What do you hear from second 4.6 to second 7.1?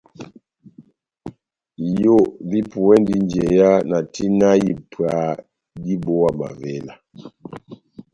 ipwa dibówa mavela.